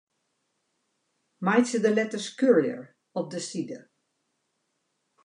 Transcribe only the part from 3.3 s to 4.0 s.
'e side.